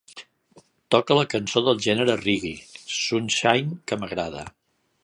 Toca 0.95 1.17
la 1.17 1.25
cançó 1.33 1.63
del 1.67 1.83
gènere 1.87 2.17
reggae 2.23 2.89
sunshine 2.97 3.79
que 3.93 4.01
m'agrada. 4.03 4.49